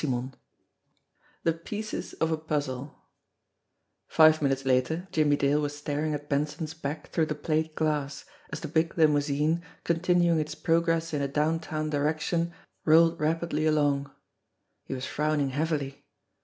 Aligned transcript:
XXIII 0.01 0.31
THE 1.43 1.53
PIECES 1.53 2.13
OF 2.13 2.31
A 2.31 2.37
PUZZLE 2.39 2.95
FIVE 4.07 4.41
minutes 4.41 4.65
later 4.65 5.07
Jimmie 5.11 5.35
Dale 5.35 5.61
was 5.61 5.77
staring 5.77 6.15
at 6.15 6.27
Benson's 6.27 6.73
back 6.73 7.09
through 7.11 7.27
the 7.27 7.35
plate 7.35 7.75
glass, 7.75 8.25
as 8.51 8.61
the 8.61 8.67
big 8.67 8.97
limousine, 8.97 9.61
continuing 9.83 10.39
its 10.39 10.55
progress 10.55 11.13
in 11.13 11.21
a 11.21 11.27
downtown 11.27 11.91
direction, 11.91 12.51
rolled 12.83 13.19
rapidly 13.19 13.67
along. 13.67 14.09
He 14.85 14.95
was 14.95 15.05
frowning 15.05 15.49
heavily. 15.49 16.03